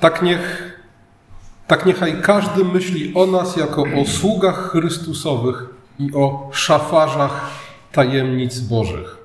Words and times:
Tak 0.00 0.22
niech 0.22 0.70
tak 1.66 1.86
niechaj 1.86 2.22
każdy 2.22 2.64
myśli 2.64 3.14
o 3.14 3.26
nas 3.26 3.56
jako 3.56 3.82
o 3.82 4.04
sługach 4.04 4.70
Chrystusowych 4.70 5.66
i 5.98 6.10
o 6.14 6.50
szafarzach 6.52 7.50
tajemnic 7.92 8.60
Bożych. 8.60 9.16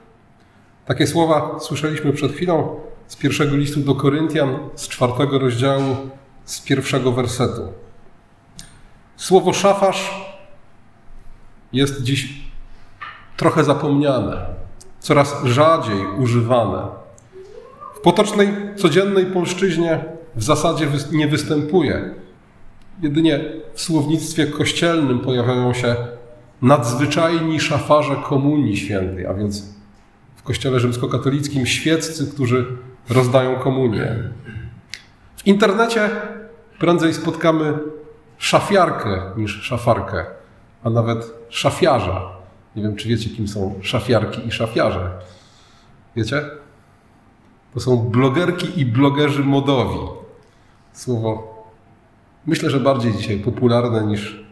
Takie 0.86 1.08
słowa 1.08 1.60
słyszeliśmy 1.60 2.14
przed 2.14 2.32
chwilą 2.32 2.80
z 3.08 3.16
pierwszego 3.16 3.56
listu 3.56 3.80
do 3.80 3.96
Koryntian, 3.96 4.58
z 4.76 4.88
czwartego 4.88 5.40
rozdziału, 5.40 5.96
z 6.46 6.62
pierwszego 6.62 7.12
wersetu. 7.12 7.62
Słowo 9.18 9.54
szafarz 9.54 10.26
jest 11.74 12.04
dziś 12.04 12.44
trochę 13.38 13.64
zapomniane, 13.64 14.46
coraz 15.00 15.44
rzadziej 15.44 16.06
używane. 16.18 16.88
W 17.96 18.00
potocznej, 18.00 18.50
codziennej 18.76 19.26
polszczyźnie 19.26 20.15
w 20.36 20.44
zasadzie 20.44 20.88
nie 21.12 21.28
występuje. 21.28 22.14
Jedynie 23.02 23.40
w 23.74 23.82
słownictwie 23.82 24.48
kościelnym 24.48 25.20
pojawiają 25.20 25.74
się 25.74 25.96
nadzwyczajni 26.62 27.60
szafarze 27.60 28.16
Komunii 28.16 28.78
Świętej, 28.78 29.26
a 29.26 29.34
więc 29.34 29.76
w 30.36 30.44
kościele 30.44 30.80
rzymskokatolickim 30.80 31.66
świeccy, 31.66 32.32
którzy 32.32 32.66
rozdają 33.10 33.56
komunię. 33.56 34.16
W 35.38 35.48
internecie 35.48 36.10
prędzej 36.80 37.14
spotkamy 37.14 37.74
szafiarkę 38.38 39.22
niż 39.38 39.62
szafarkę, 39.62 40.26
a 40.84 40.90
nawet 40.90 41.34
szafiarza. 41.50 42.32
Nie 42.76 42.84
wiem, 42.84 42.96
czy 42.96 43.10
wiecie, 43.10 43.30
kim 43.30 43.48
są 43.48 43.80
szafiarki 43.82 44.48
i 44.48 44.52
szafiarze. 44.52 45.12
Wiecie? 46.16 46.42
To 47.74 47.80
są 47.80 47.98
blogerki 47.98 48.80
i 48.80 48.86
blogerzy 48.86 49.44
modowi. 49.44 50.25
Słowo 50.96 51.64
myślę, 52.46 52.70
że 52.70 52.80
bardziej 52.80 53.14
dzisiaj 53.14 53.38
popularne 53.38 54.04
niż 54.06 54.46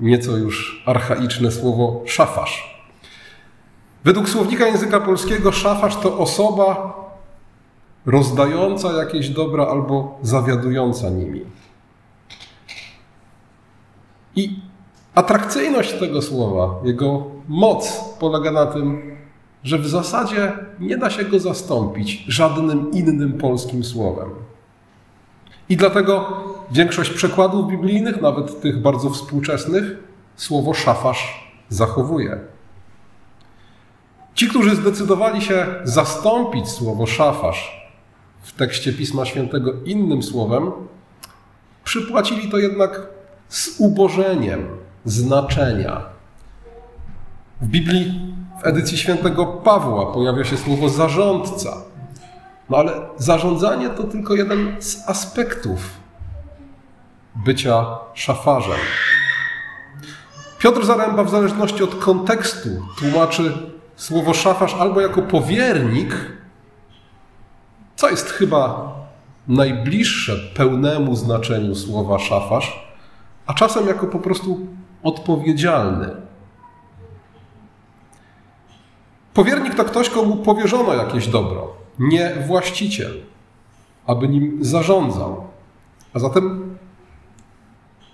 nieco 0.00 0.36
już 0.36 0.82
archaiczne 0.86 1.50
słowo 1.50 2.02
szafarz. 2.06 2.76
Według 4.04 4.28
słownika 4.28 4.66
języka 4.66 5.00
polskiego 5.00 5.52
szafarz 5.52 5.96
to 5.96 6.18
osoba 6.18 6.96
rozdająca 8.06 8.92
jakieś 8.92 9.28
dobra 9.28 9.66
albo 9.66 10.18
zawiadująca 10.22 11.10
nimi. 11.10 11.44
I 14.36 14.60
atrakcyjność 15.14 15.92
tego 15.92 16.22
słowa, 16.22 16.80
jego 16.84 17.24
moc 17.48 18.00
polega 18.20 18.52
na 18.52 18.66
tym, 18.66 19.16
że 19.64 19.78
w 19.78 19.88
zasadzie 19.88 20.52
nie 20.80 20.98
da 20.98 21.10
się 21.10 21.24
go 21.24 21.38
zastąpić 21.38 22.24
żadnym 22.28 22.92
innym 22.92 23.38
polskim 23.38 23.84
słowem. 23.84 24.45
I 25.68 25.76
dlatego 25.76 26.44
większość 26.70 27.10
przekładów 27.10 27.68
biblijnych, 27.68 28.22
nawet 28.22 28.60
tych 28.60 28.82
bardzo 28.82 29.10
współczesnych, 29.10 29.82
słowo 30.36 30.74
szafarz 30.74 31.50
zachowuje. 31.68 32.38
Ci, 34.34 34.48
którzy 34.48 34.76
zdecydowali 34.76 35.42
się 35.42 35.66
zastąpić 35.84 36.68
słowo 36.68 37.06
szafarz 37.06 37.90
w 38.42 38.52
tekście 38.52 38.92
Pisma 38.92 39.24
Świętego 39.24 39.72
innym 39.84 40.22
słowem, 40.22 40.72
przypłacili 41.84 42.50
to 42.50 42.58
jednak 42.58 43.06
z 43.48 43.80
ubożeniem 43.80 44.68
znaczenia. 45.04 46.02
W 47.60 47.66
Biblii, 47.66 48.34
w 48.62 48.66
edycji 48.66 48.98
świętego 48.98 49.46
Pawła 49.46 50.12
pojawia 50.12 50.44
się 50.44 50.56
słowo 50.56 50.88
zarządca. 50.88 51.76
No 52.70 52.76
ale 52.76 52.92
zarządzanie 53.16 53.90
to 53.90 54.04
tylko 54.04 54.34
jeden 54.34 54.76
z 54.78 55.08
aspektów 55.08 55.80
bycia 57.34 57.86
szafarzem. 58.14 58.78
Piotr 60.58 60.86
Zaręba 60.86 61.24
w 61.24 61.30
zależności 61.30 61.84
od 61.84 61.94
kontekstu 61.94 62.68
tłumaczy 62.98 63.52
słowo 63.96 64.34
szafarz 64.34 64.74
albo 64.74 65.00
jako 65.00 65.22
powiernik, 65.22 66.32
co 67.96 68.10
jest 68.10 68.30
chyba 68.30 68.92
najbliższe 69.48 70.36
pełnemu 70.54 71.16
znaczeniu 71.16 71.74
słowa 71.74 72.18
szafarz, 72.18 72.86
a 73.46 73.54
czasem 73.54 73.86
jako 73.86 74.06
po 74.06 74.18
prostu 74.18 74.66
odpowiedzialny. 75.02 76.10
Powiernik 79.34 79.74
to 79.74 79.84
ktoś, 79.84 80.10
komu 80.10 80.36
powierzono 80.36 80.94
jakieś 80.94 81.28
dobro, 81.28 81.85
nie 81.98 82.34
właściciel, 82.46 83.12
aby 84.06 84.28
nim 84.28 84.58
zarządzał. 84.64 85.46
A 86.14 86.18
zatem 86.18 86.76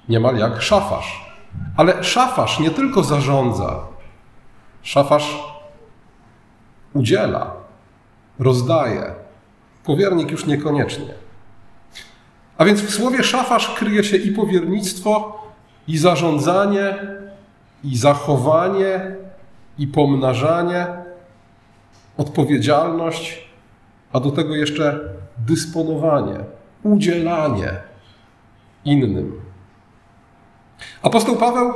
niemal 0.08 0.36
jak 0.36 0.62
szafarz. 0.62 1.32
Ale 1.76 2.04
szafarz 2.04 2.58
nie 2.58 2.70
tylko 2.70 3.02
zarządza, 3.02 3.80
szafarz 4.82 5.52
udziela, 6.92 7.54
rozdaje. 8.38 9.14
Powiernik 9.84 10.30
już 10.30 10.46
niekoniecznie. 10.46 11.14
A 12.58 12.64
więc 12.64 12.80
w 12.80 12.90
słowie 12.90 13.22
szafarz 13.22 13.74
kryje 13.74 14.04
się 14.04 14.16
i 14.16 14.32
powiernictwo, 14.32 15.42
i 15.88 15.98
zarządzanie, 15.98 16.98
i 17.84 17.96
zachowanie, 17.96 19.16
i 19.78 19.86
pomnażanie, 19.86 20.86
odpowiedzialność, 22.16 23.51
a 24.12 24.20
do 24.20 24.30
tego 24.30 24.54
jeszcze 24.54 25.00
dysponowanie, 25.38 26.36
udzielanie 26.82 27.72
innym. 28.84 29.40
Apostoł 31.02 31.36
Paweł 31.36 31.72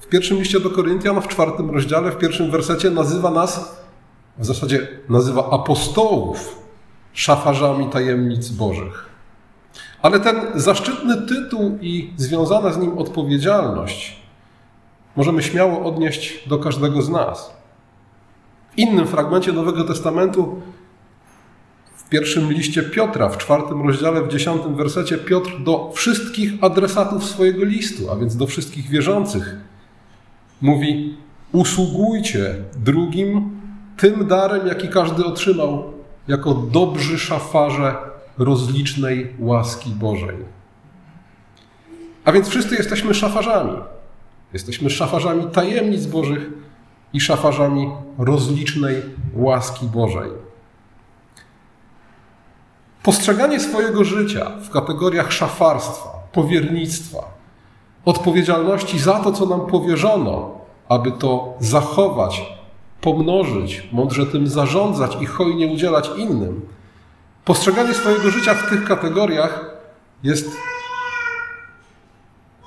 w 0.00 0.06
pierwszym 0.06 0.38
liście 0.38 0.60
do 0.60 0.70
Koryntian, 0.70 1.20
w 1.20 1.28
czwartym 1.28 1.70
rozdziale, 1.70 2.10
w 2.10 2.18
pierwszym 2.18 2.50
wersecie 2.50 2.90
nazywa 2.90 3.30
nas, 3.30 3.82
w 4.38 4.46
zasadzie 4.46 4.88
nazywa 5.08 5.50
apostołów 5.50 6.60
szafarzami 7.12 7.86
tajemnic 7.86 8.48
Bożych. 8.48 9.10
Ale 10.02 10.20
ten 10.20 10.36
zaszczytny 10.54 11.26
tytuł 11.26 11.78
i 11.80 12.12
związana 12.16 12.72
z 12.72 12.78
nim 12.78 12.98
odpowiedzialność 12.98 14.20
możemy 15.16 15.42
śmiało 15.42 15.84
odnieść 15.84 16.48
do 16.48 16.58
każdego 16.58 17.02
z 17.02 17.08
nas. 17.08 17.54
W 18.70 18.78
innym 18.78 19.06
fragmencie 19.06 19.52
Nowego 19.52 19.84
Testamentu, 19.84 20.60
pierwszym 22.10 22.52
liście 22.52 22.82
Piotra, 22.82 23.28
w 23.28 23.38
czwartym 23.38 23.86
rozdziale, 23.86 24.22
w 24.22 24.28
dziesiątym 24.28 24.76
wersecie, 24.76 25.18
Piotr 25.18 25.50
do 25.62 25.92
wszystkich 25.94 26.52
adresatów 26.60 27.24
swojego 27.24 27.64
listu, 27.64 28.10
a 28.10 28.16
więc 28.16 28.36
do 28.36 28.46
wszystkich 28.46 28.88
wierzących, 28.88 29.56
mówi: 30.60 31.16
Usługujcie 31.52 32.54
drugim 32.76 33.60
tym 33.96 34.26
darem, 34.26 34.66
jaki 34.66 34.88
każdy 34.88 35.24
otrzymał, 35.24 35.92
jako 36.28 36.54
dobrzy 36.54 37.18
szafarze 37.18 37.96
rozlicznej 38.38 39.32
łaski 39.38 39.90
Bożej. 39.90 40.36
A 42.24 42.32
więc 42.32 42.48
wszyscy 42.48 42.74
jesteśmy 42.74 43.14
szafarzami. 43.14 43.78
Jesteśmy 44.52 44.90
szafarzami 44.90 45.44
tajemnic 45.52 46.06
Bożych 46.06 46.50
i 47.12 47.20
szafarzami 47.20 47.90
rozlicznej 48.18 48.96
łaski 49.34 49.86
Bożej. 49.86 50.49
Postrzeganie 53.02 53.60
swojego 53.60 54.04
życia 54.04 54.50
w 54.62 54.70
kategoriach 54.70 55.32
szafarstwa, 55.32 56.08
powiernictwa, 56.32 57.18
odpowiedzialności 58.04 58.98
za 58.98 59.12
to, 59.12 59.32
co 59.32 59.46
nam 59.46 59.66
powierzono, 59.66 60.50
aby 60.88 61.12
to 61.12 61.54
zachować, 61.60 62.42
pomnożyć, 63.00 63.88
mądrze 63.92 64.26
tym 64.26 64.46
zarządzać 64.48 65.16
i 65.20 65.26
hojnie 65.26 65.66
udzielać 65.66 66.10
innym. 66.16 66.60
Postrzeganie 67.44 67.94
swojego 67.94 68.30
życia 68.30 68.54
w 68.54 68.70
tych 68.70 68.84
kategoriach 68.84 69.64
jest 70.22 70.50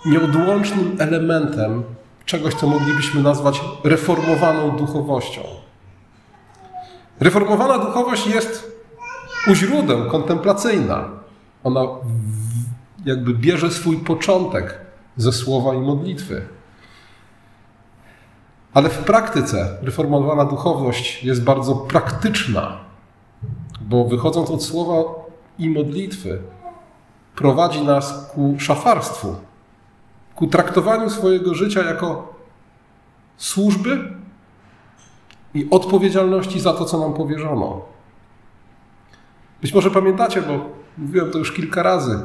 nieodłącznym 0.06 0.96
elementem 1.00 1.84
czegoś, 2.26 2.54
co 2.54 2.68
moglibyśmy 2.68 3.22
nazwać 3.22 3.62
reformowaną 3.84 4.78
duchowością. 4.78 5.42
Reformowana 7.20 7.78
duchowość 7.78 8.28
jest 8.28 8.73
u 9.48 9.56
źródeł 9.56 10.10
kontemplacyjna. 10.10 11.10
Ona 11.64 11.82
jakby 13.06 13.34
bierze 13.34 13.72
swój 13.72 13.98
początek 13.98 14.80
ze 15.18 15.32
słowa 15.32 15.74
i 15.74 15.78
modlitwy. 15.78 16.46
Ale 18.74 18.90
w 18.90 18.98
praktyce 18.98 19.78
reformowana 19.82 20.46
duchowość 20.46 21.24
jest 21.24 21.44
bardzo 21.44 21.76
praktyczna, 21.76 22.78
bo 23.82 24.06
wychodząc 24.06 24.50
od 24.52 24.64
słowa 24.64 25.14
i 25.60 25.70
modlitwy, 25.70 26.42
prowadzi 27.36 27.82
nas 27.82 28.32
ku 28.34 28.56
szafarstwu, 28.60 29.36
ku 30.36 30.48
traktowaniu 30.48 31.10
swojego 31.10 31.54
życia 31.54 31.84
jako 31.84 32.34
służby 33.38 34.14
i 35.54 35.68
odpowiedzialności 35.72 36.60
za 36.60 36.74
to, 36.74 36.86
co 36.86 37.00
nam 37.00 37.14
powierzono. 37.14 37.82
Być 39.64 39.74
może 39.74 39.92
pamiętacie, 39.92 40.42
bo 40.42 40.84
Mówiłem 40.98 41.32
to 41.32 41.38
już 41.38 41.52
kilka 41.52 41.84
razy. 41.84 42.20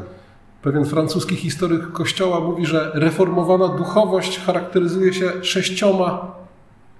Pewien 0.62 0.84
francuski 0.84 1.36
historyk 1.36 1.92
Kościoła 1.92 2.40
mówi, 2.40 2.66
że 2.66 2.90
reformowana 2.94 3.68
duchowość 3.68 4.40
charakteryzuje 4.40 5.14
się 5.14 5.32
sześcioma 5.42 6.34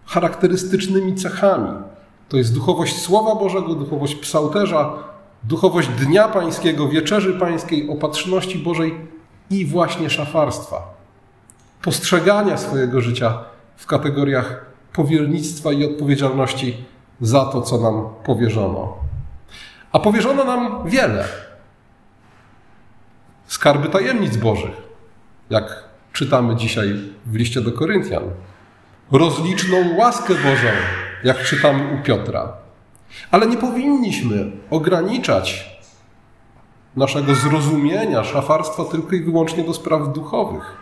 charakterystycznymi 0.06 1.14
cechami. 1.14 1.70
To 2.28 2.36
jest 2.36 2.54
duchowość 2.54 3.02
Słowa 3.02 3.34
Bożego, 3.34 3.74
duchowość 3.74 4.14
psałterza, 4.14 4.92
duchowość 5.44 5.88
Dnia 5.88 6.28
Pańskiego, 6.28 6.88
Wieczerzy 6.88 7.34
Pańskiej, 7.34 7.90
Opatrzności 7.90 8.58
Bożej 8.58 8.94
i 9.50 9.66
właśnie 9.66 10.10
szafarstwa. 10.10 10.76
Postrzegania 11.82 12.56
swojego 12.56 13.00
życia 13.00 13.38
w 13.76 13.86
kategoriach 13.86 14.66
powiernictwa 14.92 15.72
i 15.72 15.84
odpowiedzialności 15.84 16.76
za 17.20 17.44
to, 17.44 17.62
co 17.62 17.78
nam 17.78 18.08
powierzono. 18.24 19.07
A 19.92 19.98
powierzono 19.98 20.44
nam 20.44 20.88
wiele. 20.88 21.24
Skarby 23.46 23.88
tajemnic 23.88 24.36
Bożych, 24.36 24.76
jak 25.50 25.84
czytamy 26.12 26.56
dzisiaj 26.56 26.94
w 27.26 27.34
liście 27.34 27.60
do 27.60 27.72
Koryntian. 27.72 28.22
Rozliczną 29.12 29.96
łaskę 29.96 30.34
Bożą, 30.34 30.68
jak 31.24 31.42
czytamy 31.42 31.94
u 31.94 32.02
Piotra. 32.02 32.52
Ale 33.30 33.46
nie 33.46 33.56
powinniśmy 33.56 34.50
ograniczać 34.70 35.78
naszego 36.96 37.34
zrozumienia 37.34 38.24
szafarstwa 38.24 38.84
tylko 38.84 39.16
i 39.16 39.20
wyłącznie 39.22 39.64
do 39.64 39.74
spraw 39.74 40.12
duchowych. 40.12 40.76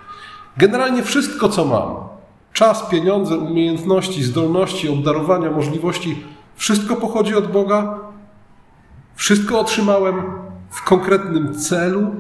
Generalnie 0.56 1.02
wszystko, 1.02 1.48
co 1.48 1.64
mam, 1.64 1.96
czas, 2.52 2.86
pieniądze, 2.90 3.36
umiejętności, 3.36 4.22
zdolności, 4.22 4.88
obdarowania, 4.88 5.50
możliwości, 5.50 6.24
wszystko 6.56 6.96
pochodzi 6.96 7.34
od 7.34 7.52
Boga. 7.52 7.98
Wszystko 9.16 9.60
otrzymałem 9.60 10.22
w 10.70 10.84
konkretnym 10.84 11.54
celu, 11.54 12.14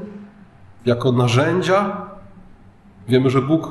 jako 0.86 1.12
narzędzia. 1.12 2.06
Wiemy, 3.08 3.30
że 3.30 3.42
Bóg 3.42 3.68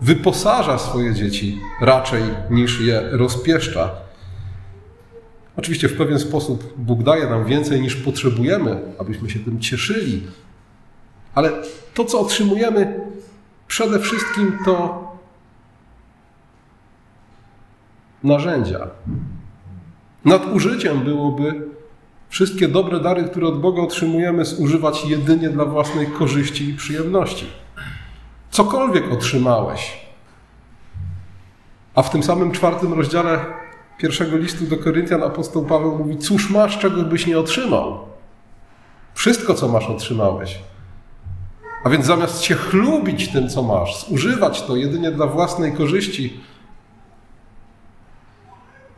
wyposaża 0.00 0.78
swoje 0.78 1.14
dzieci 1.14 1.60
raczej 1.80 2.22
niż 2.50 2.80
je 2.80 3.08
rozpieszcza. 3.10 3.90
Oczywiście 5.56 5.88
w 5.88 5.96
pewien 5.96 6.18
sposób 6.18 6.74
Bóg 6.76 7.02
daje 7.02 7.26
nam 7.26 7.44
więcej 7.44 7.80
niż 7.80 7.96
potrzebujemy, 7.96 8.80
abyśmy 8.98 9.30
się 9.30 9.38
tym 9.38 9.60
cieszyli, 9.60 10.26
ale 11.34 11.52
to, 11.94 12.04
co 12.04 12.20
otrzymujemy, 12.20 13.00
przede 13.66 13.98
wszystkim 13.98 14.58
to 14.64 15.04
narzędzia. 18.22 18.86
Nadużyciem 20.24 21.00
byłoby 21.00 21.67
wszystkie 22.28 22.68
dobre 22.68 23.00
dary, 23.00 23.24
które 23.24 23.46
od 23.46 23.60
Boga 23.60 23.82
otrzymujemy, 23.82 24.44
zużywać 24.44 25.04
jedynie 25.04 25.48
dla 25.48 25.64
własnej 25.64 26.06
korzyści 26.06 26.70
i 26.70 26.74
przyjemności. 26.74 27.46
Cokolwiek 28.50 29.12
otrzymałeś, 29.12 30.08
a 31.94 32.02
w 32.02 32.10
tym 32.10 32.22
samym 32.22 32.52
czwartym 32.52 32.92
rozdziale 32.92 33.44
pierwszego 33.98 34.36
listu 34.36 34.64
do 34.64 34.76
Koryntian 34.76 35.22
apostoł 35.22 35.64
Paweł 35.64 35.98
mówi: 35.98 36.18
Cóż 36.18 36.50
masz, 36.50 36.78
czego 36.78 37.02
byś 37.02 37.26
nie 37.26 37.38
otrzymał? 37.38 37.98
Wszystko, 39.14 39.54
co 39.54 39.68
masz, 39.68 39.86
otrzymałeś. 39.86 40.58
A 41.84 41.90
więc 41.90 42.06
zamiast 42.06 42.42
się 42.42 42.54
chlubić 42.54 43.28
tym, 43.28 43.48
co 43.48 43.62
masz, 43.62 44.06
zużywać 44.08 44.62
to 44.62 44.76
jedynie 44.76 45.10
dla 45.10 45.26
własnej 45.26 45.72
korzyści, 45.72 46.40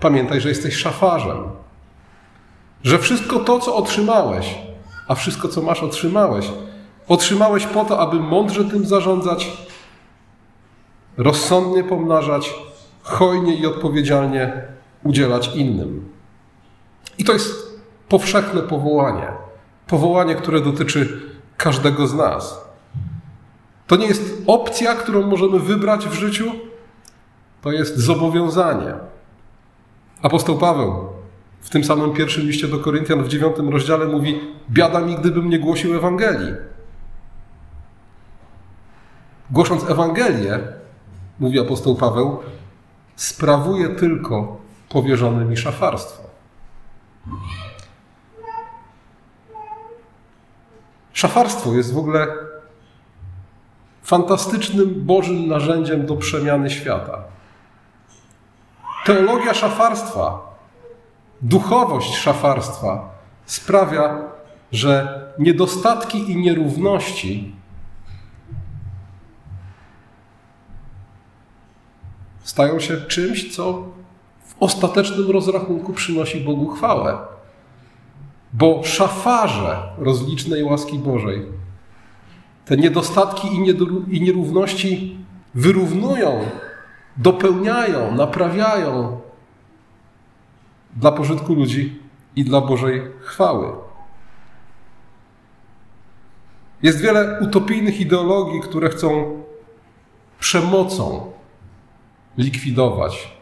pamiętaj, 0.00 0.40
że 0.40 0.48
jesteś 0.48 0.76
szafarzem. 0.76 1.36
Że 2.82 2.98
wszystko 2.98 3.38
to, 3.38 3.58
co 3.58 3.76
otrzymałeś, 3.76 4.58
a 5.08 5.14
wszystko, 5.14 5.48
co 5.48 5.62
masz, 5.62 5.82
otrzymałeś, 5.82 6.46
otrzymałeś 7.08 7.66
po 7.66 7.84
to, 7.84 8.00
aby 8.00 8.20
mądrze 8.20 8.64
tym 8.64 8.86
zarządzać, 8.86 9.56
rozsądnie 11.16 11.84
pomnażać, 11.84 12.54
hojnie 13.02 13.54
i 13.54 13.66
odpowiedzialnie 13.66 14.62
udzielać 15.04 15.50
innym. 15.54 16.08
I 17.18 17.24
to 17.24 17.32
jest 17.32 17.80
powszechne 18.08 18.62
powołanie. 18.62 19.28
Powołanie, 19.86 20.34
które 20.34 20.60
dotyczy 20.60 21.22
każdego 21.56 22.06
z 22.06 22.14
nas. 22.14 22.64
To 23.86 23.96
nie 23.96 24.06
jest 24.06 24.42
opcja, 24.46 24.94
którą 24.94 25.26
możemy 25.26 25.58
wybrać 25.58 26.06
w 26.08 26.12
życiu, 26.12 26.52
to 27.62 27.72
jest 27.72 27.98
zobowiązanie. 27.98 28.94
Apostoł 30.22 30.58
Paweł 30.58 31.09
w 31.60 31.70
tym 31.70 31.84
samym 31.84 32.12
pierwszym 32.12 32.46
liście 32.46 32.68
do 32.68 32.78
Koryntian 32.78 33.22
w 33.24 33.28
dziewiątym 33.28 33.68
rozdziale 33.68 34.06
mówi: 34.06 34.40
Biada 34.70 35.00
mi, 35.00 35.16
gdybym 35.16 35.50
nie 35.50 35.58
głosił 35.58 35.96
Ewangelii. 35.96 36.54
Głosząc 39.50 39.90
Ewangelię, 39.90 40.58
mówi 41.40 41.60
apostoł 41.60 41.96
Paweł, 41.96 42.38
sprawuje 43.16 43.88
tylko 43.88 44.60
powierzone 44.88 45.44
mi 45.44 45.56
szafarstwo. 45.56 46.22
Szafarstwo 51.12 51.72
jest 51.72 51.94
w 51.94 51.98
ogóle 51.98 52.26
fantastycznym 54.02 54.94
Bożym 55.04 55.48
narzędziem 55.48 56.06
do 56.06 56.16
przemiany 56.16 56.70
świata. 56.70 57.18
Teologia 59.06 59.54
szafarstwa, 59.54 60.49
duchowość 61.42 62.14
szafarstwa 62.16 63.10
sprawia, 63.46 64.18
że 64.72 65.20
niedostatki 65.38 66.30
i 66.30 66.36
nierówności 66.36 67.54
stają 72.42 72.80
się 72.80 72.96
czymś, 72.96 73.56
co 73.56 73.72
w 74.44 74.54
ostatecznym 74.60 75.30
rozrachunku 75.30 75.92
przynosi 75.92 76.40
Bogu 76.40 76.68
chwałę. 76.68 77.18
Bo 78.52 78.84
szafarze 78.84 79.88
rozlicznej 79.98 80.64
łaski 80.64 80.98
Bożej 80.98 81.46
te 82.70 82.76
niedostatki 82.76 83.48
i 84.10 84.20
nierówności 84.20 85.16
wyrównują, 85.54 86.40
dopełniają, 87.16 88.14
naprawiają 88.14 89.19
dla 90.96 91.12
pożytku 91.12 91.54
ludzi 91.54 91.98
i 92.36 92.44
dla 92.44 92.60
Bożej 92.60 93.02
chwały. 93.20 93.72
Jest 96.82 97.00
wiele 97.00 97.38
utopijnych 97.40 98.00
ideologii, 98.00 98.60
które 98.60 98.88
chcą 98.88 99.40
przemocą 100.38 101.32
likwidować 102.38 103.40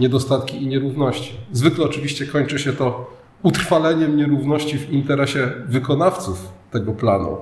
niedostatki 0.00 0.62
i 0.62 0.66
nierówności. 0.66 1.36
Zwykle 1.52 1.84
oczywiście 1.84 2.26
kończy 2.26 2.58
się 2.58 2.72
to 2.72 3.10
utrwaleniem 3.42 4.16
nierówności 4.16 4.78
w 4.78 4.90
interesie 4.90 5.52
wykonawców 5.66 6.52
tego 6.70 6.92
planu. 6.92 7.36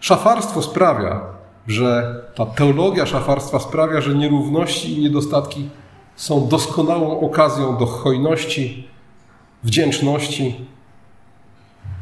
Szafarstwo 0.00 0.62
sprawia, 0.62 1.20
że 1.66 2.20
ta 2.34 2.46
teologia 2.46 3.06
szafarstwa 3.06 3.58
sprawia, 3.58 4.00
że 4.00 4.14
nierówności 4.14 4.98
i 4.98 5.02
niedostatki 5.02 5.68
są 6.18 6.48
doskonałą 6.48 7.20
okazją 7.20 7.76
do 7.76 7.86
hojności, 7.86 8.88
wdzięczności, 9.64 10.66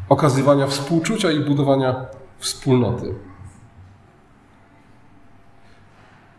okazywania 0.08 0.66
współczucia 0.66 1.32
i 1.32 1.40
budowania 1.40 2.06
wspólnoty. 2.38 3.14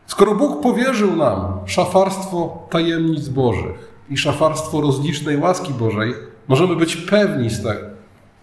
Skoro 0.08 0.36
Bóg 0.36 0.62
powierzył 0.62 1.16
nam 1.16 1.60
szafarstwo 1.66 2.68
tajemnic 2.70 3.30
Bożych 3.30 3.94
i 4.10 4.18
szafarstwo 4.18 4.82
rozlicznej 4.82 5.38
łaski 5.38 5.74
Bożej, 5.74 6.14
możemy 6.48 6.76
być 6.76 6.96
pewni 6.96 7.50
z 7.50 7.64
tego, 7.64 7.88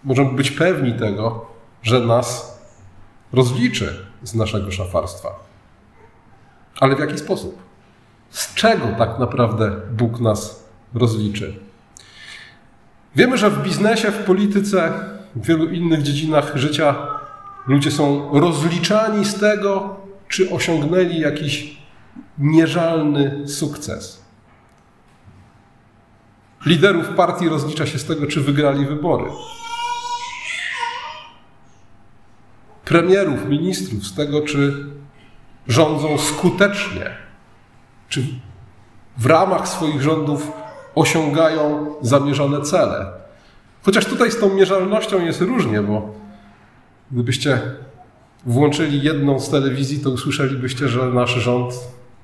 możemy 0.03 0.31
być 0.31 0.51
pewni 0.51 0.93
tego, 0.93 1.45
że 1.83 1.99
nas 1.99 2.59
rozliczy 3.33 4.05
z 4.23 4.35
naszego 4.35 4.71
szafarstwa. 4.71 5.29
Ale 6.79 6.95
w 6.95 6.99
jaki 6.99 7.17
sposób? 7.17 7.64
Z 8.35 8.53
czego 8.53 8.87
tak 8.97 9.19
naprawdę 9.19 9.71
Bóg 9.91 10.19
nas 10.19 10.69
rozliczy? 10.93 11.55
Wiemy, 13.15 13.37
że 13.37 13.49
w 13.49 13.63
biznesie, 13.63 14.11
w 14.11 14.23
polityce, 14.23 14.93
w 15.35 15.45
wielu 15.45 15.69
innych 15.69 16.01
dziedzinach 16.01 16.51
życia 16.55 16.95
ludzie 17.67 17.91
są 17.91 18.39
rozliczani 18.39 19.25
z 19.25 19.39
tego, 19.39 19.99
czy 20.27 20.51
osiągnęli 20.51 21.19
jakiś 21.19 21.77
mierzalny 22.37 23.47
sukces. 23.47 24.21
Liderów 26.65 27.09
partii 27.09 27.49
rozlicza 27.49 27.85
się 27.85 27.99
z 27.99 28.05
tego, 28.05 28.27
czy 28.27 28.41
wygrali 28.41 28.85
wybory. 28.85 29.31
Premierów, 32.85 33.45
ministrów 33.45 34.07
z 34.07 34.15
tego, 34.15 34.41
czy 34.41 34.85
rządzą 35.67 36.17
skutecznie, 36.17 37.24
czy 38.09 38.23
w 39.17 39.25
ramach 39.25 39.67
swoich 39.67 40.01
rządów 40.01 40.51
osiągają 40.95 41.95
zamierzone 42.01 42.61
cele. 42.61 43.05
Chociaż 43.83 44.05
tutaj 44.05 44.31
z 44.31 44.39
tą 44.39 44.55
mierzalnością 44.55 45.25
jest 45.25 45.41
różnie, 45.41 45.81
bo 45.81 46.13
gdybyście 47.11 47.61
włączyli 48.45 49.03
jedną 49.03 49.39
z 49.39 49.49
telewizji, 49.49 49.99
to 49.99 50.09
usłyszelibyście, 50.09 50.87
że 50.87 51.05
nasz 51.05 51.33
rząd 51.35 51.73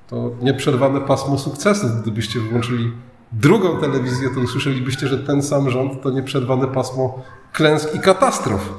to 0.08 0.30
nieprzerwane 0.42 1.00
pasmo 1.00 1.38
sukcesu. 1.38 1.86
Gdybyście 2.02 2.40
włączyli 2.40 2.92
drugą 3.32 3.80
telewizję, 3.80 4.28
to 4.34 4.40
usłyszelibyście, 4.40 5.08
że 5.08 5.18
ten 5.18 5.42
sam 5.42 5.70
rząd 5.70 6.02
to 6.02 6.10
nieprzerwane 6.10 6.66
pasmo 6.66 7.22
klęsk 7.52 7.94
i 7.94 8.00
katastrof. 8.00 8.72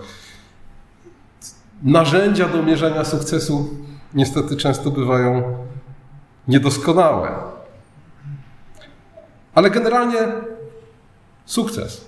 Narzędzia 1.84 2.48
do 2.48 2.64
mierzenia 2.64 3.06
sukcesu 3.06 3.70
niestety 4.14 4.58
często 4.58 4.92
bywają 4.92 5.44
niedoskonałe. 6.48 7.32
Ale 9.56 9.70
generalnie 9.70 10.20
sukces 11.46 12.06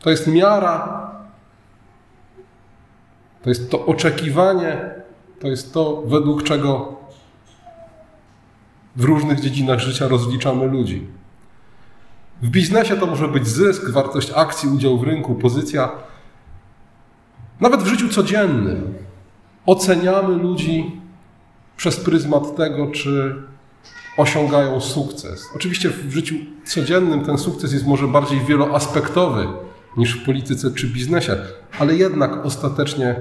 to 0.00 0.10
jest 0.10 0.26
miara, 0.26 1.10
to 3.42 3.48
jest 3.48 3.70
to 3.70 3.86
oczekiwanie, 3.86 4.94
to 5.40 5.48
jest 5.48 5.74
to, 5.74 6.02
według 6.06 6.42
czego 6.42 6.96
w 8.96 9.04
różnych 9.04 9.40
dziedzinach 9.40 9.78
życia 9.78 10.08
rozliczamy 10.08 10.66
ludzi. 10.66 11.06
W 12.42 12.48
biznesie 12.48 12.96
to 12.96 13.06
może 13.06 13.28
być 13.28 13.46
zysk, 13.46 13.90
wartość 13.90 14.32
akcji, 14.36 14.68
udział 14.68 14.98
w 14.98 15.02
rynku, 15.02 15.34
pozycja. 15.34 15.90
Nawet 17.60 17.82
w 17.82 17.86
życiu 17.86 18.08
codziennym 18.08 18.94
oceniamy 19.66 20.34
ludzi 20.36 21.00
przez 21.76 22.00
pryzmat 22.00 22.56
tego, 22.56 22.86
czy 22.86 23.42
osiągają 24.20 24.80
sukces. 24.80 25.48
Oczywiście 25.56 25.90
w 25.90 26.12
życiu 26.12 26.34
codziennym 26.64 27.24
ten 27.24 27.38
sukces 27.38 27.72
jest 27.72 27.86
może 27.86 28.08
bardziej 28.08 28.40
wieloaspektowy 28.40 29.48
niż 29.96 30.14
w 30.14 30.24
polityce 30.24 30.70
czy 30.70 30.86
biznesie, 30.86 31.36
ale 31.78 31.96
jednak 31.96 32.46
ostatecznie 32.46 33.16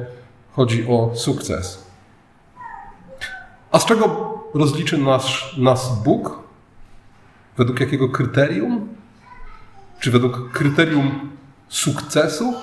chodzi 0.51 0.87
o 0.87 1.11
sukces. 1.15 1.89
A 3.71 3.79
z 3.79 3.85
czego 3.85 4.33
rozliczy 4.53 4.97
nas, 4.97 5.23
nas 5.57 6.03
Bóg? 6.03 6.39
Według 7.57 7.79
jakiego 7.79 8.09
kryterium? 8.09 8.87
Czy 9.99 10.11
według 10.11 10.51
kryterium 10.51 11.29
sukcesu? 11.69 12.53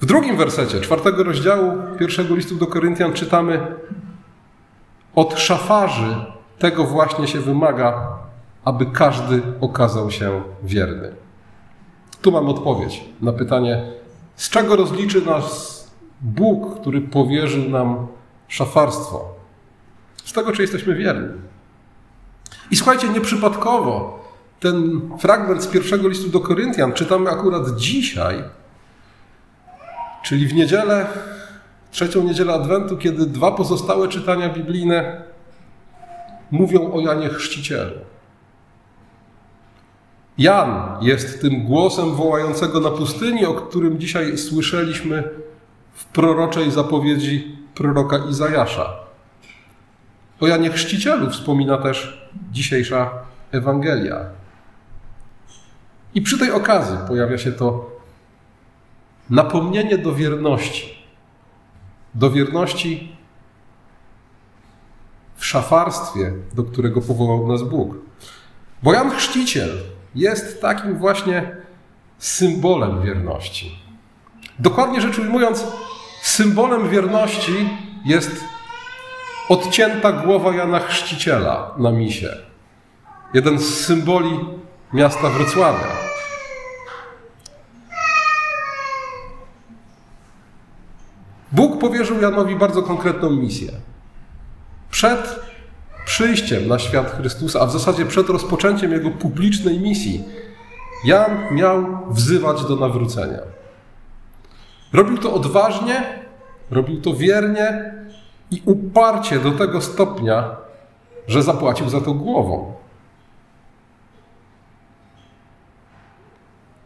W 0.00 0.06
drugim 0.06 0.36
wersecie 0.36 0.80
czwartego 0.80 1.22
rozdziału 1.22 1.72
pierwszego 1.98 2.34
listu 2.34 2.54
do 2.54 2.66
Koryntian 2.66 3.12
czytamy: 3.12 3.66
Od 5.14 5.38
szafarzy 5.38 6.34
tego 6.58 6.84
właśnie 6.84 7.28
się 7.28 7.40
wymaga, 7.40 8.08
aby 8.64 8.86
każdy 8.86 9.42
okazał 9.60 10.10
się 10.10 10.42
wierny. 10.62 11.12
Tu 12.22 12.32
mam 12.32 12.48
odpowiedź 12.48 13.04
na 13.20 13.32
pytanie, 13.32 13.92
z 14.36 14.50
czego 14.50 14.76
rozliczy 14.76 15.26
nas 15.26 15.74
Bóg, 16.20 16.80
który 16.80 17.00
powierzył 17.00 17.68
nam 17.70 18.06
szafarstwo? 18.48 19.34
Z 20.24 20.32
tego, 20.32 20.52
czy 20.52 20.62
jesteśmy 20.62 20.94
wierni. 20.94 21.28
I 22.70 22.76
słuchajcie, 22.76 23.08
nieprzypadkowo 23.08 24.24
ten 24.60 25.00
fragment 25.18 25.62
z 25.62 25.66
pierwszego 25.66 26.08
listu 26.08 26.28
do 26.28 26.40
Koryntian 26.40 26.92
czytamy 26.92 27.30
akurat 27.30 27.76
dzisiaj, 27.76 28.44
czyli 30.22 30.46
w 30.46 30.54
niedzielę, 30.54 31.06
trzecią 31.90 32.22
niedzielę 32.22 32.54
Adwentu, 32.54 32.96
kiedy 32.96 33.26
dwa 33.26 33.52
pozostałe 33.52 34.08
czytania 34.08 34.48
biblijne 34.48 35.22
mówią 36.54 36.92
o 36.92 37.00
Janie 37.00 37.28
Chrzcicielu. 37.28 37.92
Jan 40.38 40.96
jest 41.00 41.40
tym 41.40 41.62
głosem 41.62 42.14
wołającego 42.14 42.80
na 42.80 42.90
pustyni, 42.90 43.46
o 43.46 43.54
którym 43.54 43.98
dzisiaj 43.98 44.38
słyszeliśmy 44.38 45.24
w 45.92 46.04
proroczej 46.04 46.70
zapowiedzi 46.70 47.56
proroka 47.74 48.18
Izajasza. 48.18 48.92
O 50.40 50.46
Janie 50.46 50.70
Chrzcicielu 50.70 51.30
wspomina 51.30 51.78
też 51.78 52.28
dzisiejsza 52.52 53.10
Ewangelia. 53.52 54.20
I 56.14 56.22
przy 56.22 56.38
tej 56.38 56.50
okazji 56.50 56.96
pojawia 57.08 57.38
się 57.38 57.52
to 57.52 57.90
napomnienie 59.30 59.98
do 59.98 60.14
wierności. 60.14 60.94
Do 62.14 62.30
wierności 62.30 63.13
szafarstwie, 65.44 66.32
do 66.54 66.64
którego 66.64 67.00
powołał 67.00 67.46
nas 67.46 67.62
Bóg. 67.62 67.94
Bo 68.82 68.92
Jan 68.92 69.10
Chrzciciel 69.10 69.70
jest 70.14 70.60
takim 70.60 70.98
właśnie 70.98 71.56
symbolem 72.18 73.02
wierności. 73.02 73.78
Dokładnie 74.58 75.00
rzecz 75.00 75.18
ujmując, 75.18 75.66
symbolem 76.22 76.88
wierności 76.88 77.68
jest 78.04 78.44
odcięta 79.48 80.12
głowa 80.12 80.54
Jana 80.54 80.80
Chrzciciela 80.80 81.74
na 81.78 81.92
misie. 81.92 82.28
Jeden 83.34 83.58
z 83.58 83.64
symboli 83.64 84.40
miasta 84.92 85.30
Wrocławia. 85.30 85.88
Bóg 91.52 91.80
powierzył 91.80 92.20
Janowi 92.20 92.56
bardzo 92.56 92.82
konkretną 92.82 93.30
misję. 93.30 93.72
Przed 94.94 95.40
przyjściem 96.06 96.68
na 96.68 96.78
świat 96.78 97.16
Chrystusa, 97.16 97.60
a 97.60 97.66
w 97.66 97.72
zasadzie 97.72 98.06
przed 98.06 98.28
rozpoczęciem 98.28 98.92
jego 98.92 99.10
publicznej 99.10 99.80
misji, 99.80 100.24
Jan 101.04 101.54
miał 101.54 102.06
wzywać 102.10 102.64
do 102.64 102.76
nawrócenia. 102.76 103.38
Robił 104.92 105.18
to 105.18 105.34
odważnie, 105.34 106.02
robił 106.70 107.00
to 107.00 107.14
wiernie 107.14 107.94
i 108.50 108.62
uparcie 108.64 109.38
do 109.38 109.52
tego 109.52 109.80
stopnia, 109.80 110.56
że 111.26 111.42
zapłacił 111.42 111.88
za 111.88 112.00
to 112.00 112.14
głową. 112.14 112.74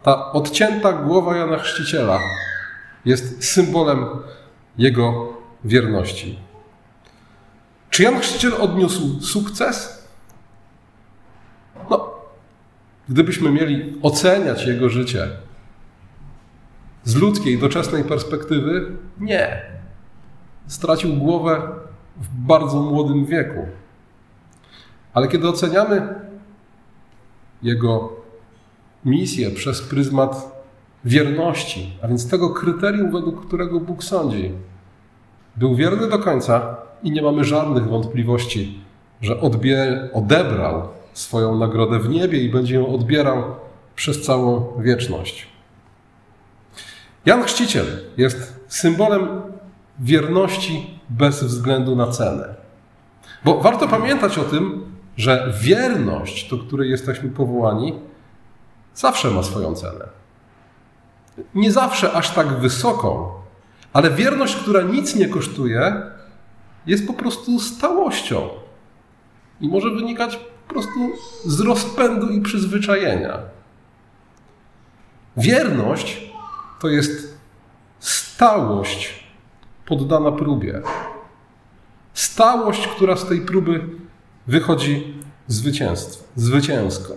Ta 0.03 0.33
odcięta 0.33 0.93
głowa 0.93 1.37
Jana 1.37 1.59
Chrzciciela 1.59 2.19
jest 3.05 3.45
symbolem 3.45 4.07
jego 4.79 5.33
wierności. 5.65 6.48
Czy 7.99 8.05
Jan 8.05 8.21
Chrzciciel 8.21 8.53
odniósł 8.61 9.21
sukces? 9.21 10.07
No, 11.91 12.11
gdybyśmy 13.09 13.51
mieli 13.51 13.99
oceniać 14.03 14.67
jego 14.67 14.89
życie 14.89 15.29
z 17.05 17.15
ludzkiej, 17.17 17.59
doczesnej 17.59 18.05
perspektywy, 18.05 18.93
nie. 19.21 19.63
Stracił 20.67 21.17
głowę 21.17 21.63
w 22.17 22.29
bardzo 22.29 22.83
młodym 22.83 23.27
wieku. 23.27 23.67
Ale 25.13 25.29
kiedy 25.29 25.49
oceniamy 25.49 26.15
jego 27.63 28.13
misję 29.05 29.51
przez 29.51 29.83
pryzmat 29.83 30.63
wierności, 31.05 31.99
a 32.03 32.09
więc 32.09 32.31
tego 32.31 32.51
kryterium, 32.51 33.11
według 33.13 33.47
którego 33.47 33.81
Bóg 33.81 34.05
sądzi, 34.05 34.53
był 35.57 35.77
wierny 35.77 36.09
do 36.09 36.19
końca 36.19 36.88
i 37.03 37.11
nie 37.11 37.23
mamy 37.23 37.45
żadnych 37.45 37.89
wątpliwości, 37.89 38.81
że 39.21 39.41
odebrał 40.13 40.89
swoją 41.13 41.59
nagrodę 41.59 41.99
w 41.99 42.09
niebie 42.09 42.39
i 42.39 42.51
będzie 42.51 42.75
ją 42.75 42.95
odbierał 42.95 43.43
przez 43.95 44.23
całą 44.23 44.73
wieczność. 44.79 45.47
Jan 47.27 47.43
Chrzciciel 47.43 47.87
jest 48.17 48.61
symbolem 48.69 49.29
wierności 49.99 51.01
bez 51.09 51.45
względu 51.45 51.97
na 51.97 52.07
cenę. 52.07 52.55
Bo 53.45 53.61
warto 53.61 53.89
pamiętać 53.89 54.39
o 54.39 54.45
tym, 54.45 54.85
że 55.17 55.53
wierność, 55.61 56.51
do 56.51 56.59
której 56.59 56.91
jesteśmy 56.91 57.31
powołani, 57.31 57.95
zawsze 58.95 59.31
ma 59.31 59.43
swoją 59.43 59.75
cenę. 59.75 60.09
Nie 61.55 61.73
zawsze 61.73 62.13
aż 62.13 62.31
tak 62.31 62.49
wysoką, 62.49 63.31
ale 63.93 64.11
wierność, 64.11 64.57
która 64.57 64.83
nic 64.83 65.15
nie 65.15 65.29
kosztuje, 65.29 66.03
jest 66.89 67.07
po 67.07 67.13
prostu 67.13 67.61
stałością 67.61 68.49
i 69.61 69.69
może 69.69 69.91
wynikać 69.91 70.37
po 70.37 70.75
prostu 70.75 71.11
z 71.45 71.61
rozpędu 71.61 72.29
i 72.29 72.41
przyzwyczajenia. 72.41 73.39
Wierność 75.37 76.31
to 76.81 76.89
jest 76.89 77.39
stałość 78.01 79.25
poddana 79.87 80.33
próbie. 80.33 80.83
Stałość, 82.15 82.89
która 82.89 83.17
z 83.17 83.29
tej 83.29 83.41
próby 83.41 83.89
wychodzi 84.47 85.15
zwycięsko. 86.37 87.15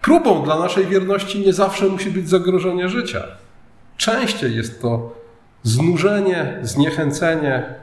Próbą 0.00 0.44
dla 0.44 0.58
naszej 0.58 0.86
wierności 0.86 1.40
nie 1.40 1.52
zawsze 1.52 1.88
musi 1.88 2.10
być 2.10 2.28
zagrożenie 2.28 2.88
życia. 2.88 3.24
Częściej 3.96 4.56
jest 4.56 4.82
to 4.82 5.21
znużenie, 5.62 6.58
zniechęcenie, 6.62 7.74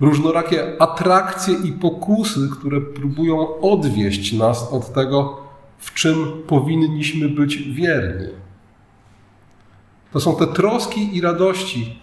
różnorakie 0.00 0.82
atrakcje 0.82 1.54
i 1.54 1.72
pokusy, 1.72 2.40
które 2.52 2.80
próbują 2.80 3.60
odwieść 3.60 4.32
nas 4.32 4.72
od 4.72 4.92
tego, 4.92 5.36
w 5.78 5.94
czym 5.94 6.42
powinniśmy 6.46 7.28
być 7.28 7.56
wierni. 7.56 8.28
To 10.12 10.20
są 10.20 10.36
te 10.36 10.46
troski 10.46 11.16
i 11.16 11.20
radości 11.20 12.00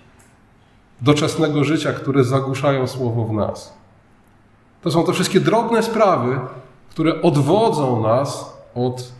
doczesnego 1.02 1.64
życia, 1.64 1.94
które 1.94 2.24
zagłuszają 2.24 2.88
słowo 2.88 3.26
w 3.26 3.34
nas. 3.34 3.74
To 4.82 4.92
są 4.92 5.06
te 5.06 5.14
wszystkie 5.14 5.40
drobne 5.40 5.84
sprawy, 5.84 6.40
które 6.90 7.22
odwodzą 7.22 8.02
nas 8.02 8.58
od 8.76 9.12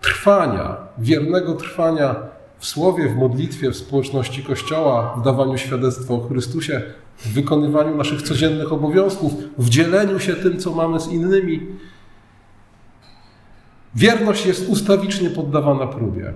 trwania, 0.00 0.76
wiernego 0.98 1.54
trwania 1.54 2.14
w 2.64 2.66
słowie, 2.66 3.08
w 3.08 3.16
modlitwie, 3.16 3.70
w 3.70 3.76
społeczności 3.76 4.42
Kościoła, 4.42 5.14
w 5.16 5.22
dawaniu 5.22 5.58
świadectwa 5.58 6.14
o 6.14 6.28
Chrystusie, 6.28 6.82
w 7.18 7.32
wykonywaniu 7.32 7.96
naszych 7.96 8.22
codziennych 8.22 8.72
obowiązków, 8.72 9.32
w 9.58 9.68
dzieleniu 9.68 10.18
się 10.18 10.34
tym, 10.34 10.58
co 10.58 10.72
mamy 10.72 11.00
z 11.00 11.08
innymi. 11.08 11.66
Wierność 13.94 14.46
jest 14.46 14.68
ustawicznie 14.68 15.30
poddawana 15.30 15.86
próbie. 15.86 16.32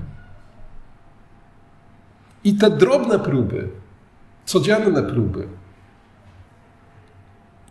I 2.44 2.54
te 2.54 2.70
drobne 2.70 3.18
próby, 3.18 3.68
codzienne 4.44 5.02
próby, 5.02 5.48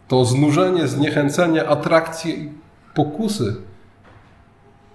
to 0.08 0.26
znużenie, 0.26 0.88
zniechęcenie, 0.88 1.68
atrakcje 1.70 2.34
i 2.34 2.52
pokusy 2.96 3.56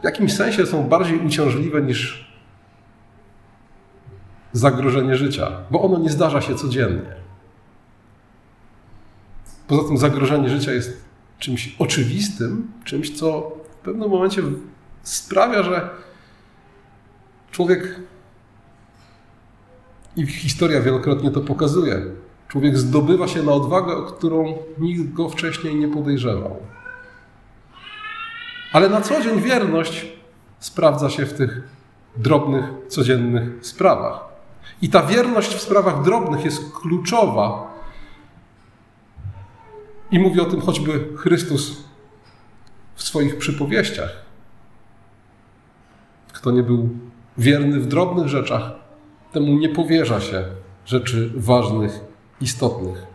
w 0.01 0.05
jakimś 0.05 0.33
sensie 0.33 0.67
są 0.67 0.89
bardziej 0.89 1.27
uciążliwe 1.27 1.83
niż 1.83 2.32
zagrożenie 4.53 5.17
życia, 5.17 5.51
bo 5.71 5.83
ono 5.83 5.99
nie 5.99 6.11
zdarza 6.11 6.41
się 6.41 6.55
codziennie. 6.55 7.15
Poza 9.69 9.89
tym 9.89 9.99
zagrożenie 9.99 10.49
życia 10.49 10.73
jest 10.73 11.05
czymś 11.39 11.77
oczywistym, 11.79 12.73
czymś, 12.85 13.11
co 13.11 13.53
w 13.73 13.85
pewnym 13.85 14.11
momencie 14.11 14.43
sprawia, 15.03 15.63
że 15.63 15.91
człowiek, 17.51 18.01
i 20.17 20.27
historia 20.27 20.81
wielokrotnie 20.81 21.31
to 21.31 21.41
pokazuje, 21.41 22.03
człowiek 22.49 22.79
zdobywa 22.79 23.29
się 23.29 23.43
na 23.43 23.53
odwagę, 23.53 23.97
o 23.97 24.03
którą 24.03 24.59
nikt 24.79 25.13
go 25.13 25.29
wcześniej 25.29 25.75
nie 25.75 25.89
podejrzewał. 25.89 26.57
Ale 28.73 28.89
na 28.89 29.01
co 29.01 29.23
dzień 29.23 29.41
wierność 29.41 30.07
sprawdza 30.59 31.11
się 31.11 31.27
w 31.27 31.33
tych 31.33 31.63
drobnych, 32.17 32.65
codziennych 32.89 33.67
sprawach. 33.67 34.32
I 34.83 34.89
ta 34.89 35.03
wierność 35.03 35.55
w 35.55 35.61
sprawach 35.61 36.03
drobnych 36.03 36.45
jest 36.45 36.73
kluczowa. 36.73 37.73
I 40.11 40.19
mówi 40.19 40.41
o 40.41 40.45
tym 40.45 40.61
choćby 40.61 41.09
Chrystus 41.17 41.85
w 42.95 43.03
swoich 43.03 43.39
przypowieściach. 43.39 44.11
Kto 46.33 46.51
nie 46.51 46.63
był 46.63 46.89
wierny 47.39 47.81
w 47.81 47.87
drobnych 47.87 48.29
rzeczach, 48.29 48.71
temu 49.33 49.59
nie 49.59 49.69
powierza 49.69 50.21
się 50.21 50.45
rzeczy 50.87 51.33
ważnych, 51.37 52.01
istotnych. 52.41 53.07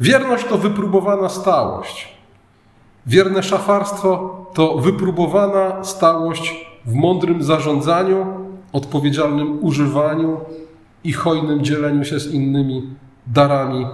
Wierność 0.00 0.44
to 0.44 0.58
wypróbowana 0.58 1.28
stałość. 1.28 2.14
Wierne 3.06 3.42
szafarstwo 3.42 4.46
to 4.54 4.78
wypróbowana 4.78 5.84
stałość 5.84 6.66
w 6.84 6.94
mądrym 6.94 7.42
zarządzaniu, 7.42 8.39
odpowiedzialnym 8.72 9.64
używaniu 9.64 10.40
i 11.04 11.12
hojnym 11.12 11.64
dzieleniu 11.64 12.04
się 12.04 12.20
z 12.20 12.34
innymi 12.34 12.82
darami, 13.26 13.86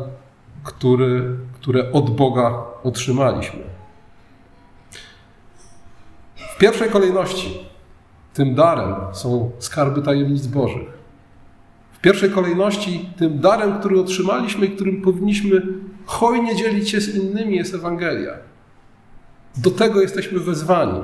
który, 0.64 1.36
które 1.52 1.92
od 1.92 2.10
Boga 2.10 2.64
otrzymaliśmy. 2.82 3.60
W 6.36 6.58
pierwszej 6.58 6.90
kolejności 6.90 7.66
tym 8.34 8.54
darem 8.54 8.94
są 9.12 9.50
skarby 9.58 10.02
tajemnic 10.02 10.46
Bożych. 10.46 10.96
W 11.92 12.00
pierwszej 12.00 12.30
kolejności 12.30 13.10
tym 13.16 13.40
darem, 13.40 13.78
który 13.78 14.00
otrzymaliśmy 14.00 14.66
i 14.66 14.70
którym 14.70 15.02
powinniśmy 15.02 15.62
hojnie 16.06 16.56
dzielić 16.56 16.90
się 16.90 17.00
z 17.00 17.14
innymi, 17.14 17.56
jest 17.56 17.74
Ewangelia. 17.74 18.32
Do 19.56 19.70
tego 19.70 20.00
jesteśmy 20.00 20.40
wezwani, 20.40 21.00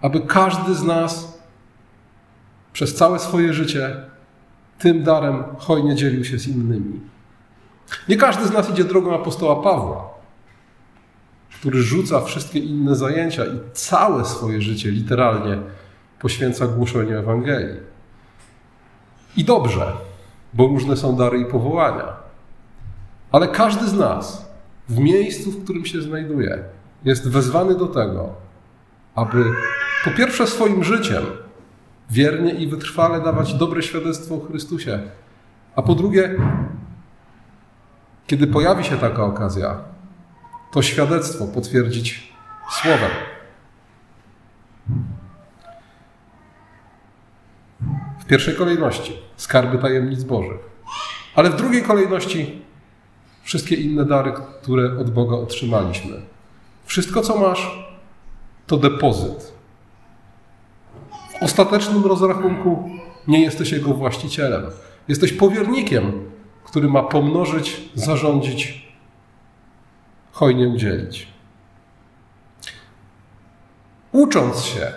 aby 0.00 0.20
każdy 0.20 0.74
z 0.74 0.82
nas 0.82 1.39
przez 2.72 2.94
całe 2.94 3.18
swoje 3.18 3.52
życie 3.52 3.96
tym 4.78 5.02
darem 5.02 5.44
hojnie 5.58 5.94
dzielił 5.94 6.24
się 6.24 6.38
z 6.38 6.48
innymi. 6.48 7.00
Nie 8.08 8.16
każdy 8.16 8.46
z 8.46 8.52
nas 8.52 8.70
idzie 8.70 8.84
drogą 8.84 9.14
apostoła 9.14 9.62
Pawła, 9.62 10.08
który 11.60 11.82
rzuca 11.82 12.20
wszystkie 12.20 12.58
inne 12.58 12.96
zajęcia 12.96 13.44
i 13.44 13.58
całe 13.72 14.24
swoje 14.24 14.62
życie 14.62 14.90
literalnie 14.90 15.58
poświęca 16.20 16.66
głoszeniu 16.66 17.18
Ewangelii. 17.18 17.76
I 19.36 19.44
dobrze, 19.44 19.92
bo 20.54 20.66
różne 20.66 20.96
są 20.96 21.16
dary 21.16 21.38
i 21.38 21.44
powołania. 21.44 22.12
Ale 23.32 23.48
każdy 23.48 23.88
z 23.88 23.94
nas 23.94 24.50
w 24.88 24.98
miejscu, 24.98 25.50
w 25.50 25.64
którym 25.64 25.86
się 25.86 26.02
znajduje, 26.02 26.64
jest 27.04 27.30
wezwany 27.30 27.74
do 27.74 27.86
tego, 27.86 28.34
aby 29.14 29.44
po 30.04 30.10
pierwsze 30.10 30.46
swoim 30.46 30.84
życiem 30.84 31.24
wiernie 32.10 32.54
i 32.54 32.66
wytrwale 32.66 33.20
dawać 33.20 33.54
dobre 33.54 33.82
świadectwo 33.82 34.34
o 34.34 34.40
Chrystusie, 34.40 35.00
a 35.76 35.82
po 35.82 35.94
drugie, 35.94 36.36
kiedy 38.26 38.46
pojawi 38.46 38.84
się 38.84 38.96
taka 38.96 39.24
okazja, 39.24 39.78
to 40.72 40.82
świadectwo 40.82 41.46
potwierdzić 41.46 42.32
słowem. 42.70 43.10
W 48.20 48.24
pierwszej 48.24 48.54
kolejności 48.54 49.22
skarby 49.36 49.78
tajemnic 49.78 50.24
Bożych, 50.24 50.60
ale 51.34 51.50
w 51.50 51.56
drugiej 51.56 51.82
kolejności 51.82 52.62
wszystkie 53.42 53.76
inne 53.76 54.04
dary, 54.04 54.32
które 54.62 54.98
od 54.98 55.10
Boga 55.10 55.36
otrzymaliśmy. 55.36 56.22
Wszystko, 56.84 57.22
co 57.22 57.38
masz, 57.38 57.84
to 58.66 58.76
depozyt. 58.76 59.59
W 61.40 61.42
ostatecznym 61.42 62.04
rozrachunku 62.04 62.90
nie 63.28 63.40
jesteś 63.40 63.72
jego 63.72 63.94
właścicielem. 63.94 64.62
Jesteś 65.08 65.32
powiernikiem, 65.32 66.30
który 66.64 66.88
ma 66.88 67.02
pomnożyć, 67.02 67.90
zarządzić, 67.94 68.92
hojnie 70.32 70.68
udzielić. 70.68 71.28
Ucząc 74.12 74.64
się 74.64 74.92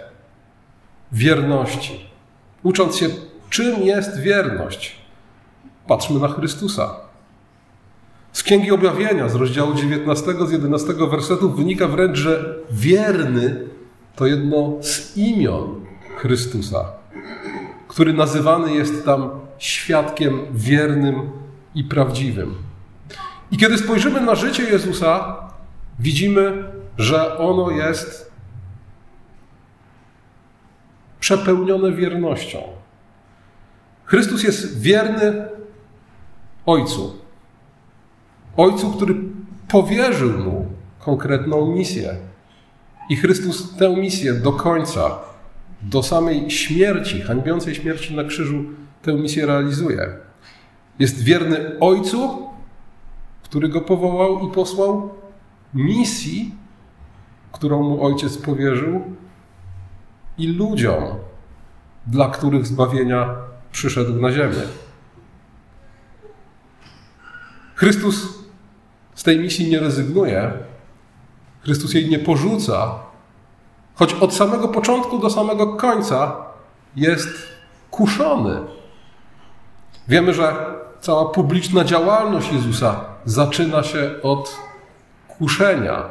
wierności, 1.12 2.06
ucząc 2.64 2.96
się, 2.96 3.10
czym 3.50 3.82
jest 3.82 4.20
wierność, 4.20 4.96
patrzmy 5.88 6.20
na 6.20 6.28
Chrystusa. 6.28 6.96
Z 8.34 8.44
Księgi 8.44 8.72
Objawienia, 8.72 9.30
z 9.30 9.36
rozdziału 9.36 9.74
19, 9.74 10.26
z 10.48 10.52
11 10.52 10.94
wersetu 10.94 11.52
wynika 11.52 11.88
wręcz, 11.88 12.18
że 12.18 12.56
wierny 12.72 13.68
to 14.16 14.26
jedno 14.26 14.78
z 14.82 15.18
imion 15.18 15.83
Chrystusa, 16.24 16.86
który 17.88 18.14
nazywany 18.14 18.74
jest 18.74 19.06
tam 19.06 19.30
świadkiem 19.58 20.40
wiernym 20.52 21.32
i 21.76 21.84
prawdziwym. 21.84 22.56
I 23.52 23.58
kiedy 23.58 23.78
spojrzymy 23.78 24.22
na 24.22 24.36
życie 24.36 24.64
Jezusa, 24.64 25.36
widzimy, 26.00 26.64
że 26.98 27.38
ono 27.38 27.72
jest 27.72 28.32
przepełnione 31.20 31.92
wiernością. 31.92 32.60
Chrystus 34.06 34.44
jest 34.44 34.82
wierny 34.82 35.48
Ojcu. 36.66 37.16
Ojcu, 38.58 38.92
który 38.92 39.16
powierzył 39.68 40.38
mu 40.38 40.66
konkretną 41.00 41.76
misję. 41.76 42.16
I 43.10 43.16
Chrystus 43.16 43.76
tę 43.78 43.96
misję 43.96 44.34
do 44.34 44.54
końca, 44.54 45.33
do 45.84 46.04
samej 46.04 46.52
śmierci, 46.52 47.22
hańbiącej 47.22 47.76
śmierci 47.76 48.16
na 48.16 48.24
krzyżu, 48.24 48.64
tę 49.02 49.14
misję 49.14 49.46
realizuje. 49.46 50.18
Jest 51.00 51.24
wierny 51.24 51.80
Ojcu, 51.80 52.50
który 53.44 53.70
go 53.70 53.82
powołał 53.82 54.50
i 54.50 54.52
posłał, 54.52 55.10
misji, 55.74 56.56
którą 57.52 57.84
mu 57.84 58.06
Ojciec 58.06 58.38
powierzył, 58.38 59.02
i 60.38 60.48
ludziom, 60.48 61.04
dla 62.08 62.30
których 62.30 62.68
zbawienia 62.68 63.36
przyszedł 63.72 64.14
na 64.14 64.32
ziemię. 64.32 64.62
Chrystus 67.76 68.44
z 69.16 69.24
tej 69.24 69.40
misji 69.40 69.72
nie 69.72 69.80
rezygnuje, 69.80 70.52
Chrystus 71.62 71.94
jej 71.94 72.10
nie 72.10 72.20
porzuca, 72.20 73.00
choć 73.96 74.14
od 74.14 74.34
samego 74.34 74.68
początku 74.68 75.20
do 75.20 75.30
samego 75.30 75.76
końca 75.76 76.36
jest 76.96 77.30
kuszony. 77.92 78.60
Wiemy, 80.08 80.34
że 80.34 80.56
cała 81.02 81.26
publiczna 81.26 81.84
działalność 81.84 82.52
Jezusa 82.52 83.06
zaczyna 83.26 83.84
się 83.84 84.12
od 84.24 84.58
kuszenia. 85.28 86.04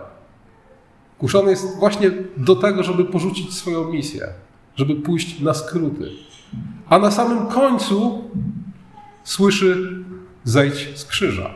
Kuszony 1.18 1.50
jest 1.50 1.78
właśnie 1.78 2.10
do 2.36 2.56
tego, 2.56 2.82
żeby 2.82 3.04
porzucić 3.04 3.54
swoją 3.54 3.84
misję, 3.84 4.28
żeby 4.76 4.94
pójść 4.94 5.40
na 5.40 5.54
skróty. 5.54 6.10
A 6.88 6.98
na 6.98 7.10
samym 7.10 7.46
końcu 7.46 8.24
słyszy: 9.24 10.04
zejdź 10.44 10.98
z 10.98 11.04
krzyża. 11.04 11.50